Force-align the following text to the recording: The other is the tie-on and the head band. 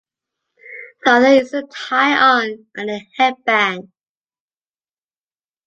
The 1.05 1.11
other 1.11 1.27
is 1.27 1.51
the 1.51 1.61
tie-on 1.71 2.65
and 2.75 2.89
the 2.89 3.05
head 3.17 3.35
band. 3.45 3.91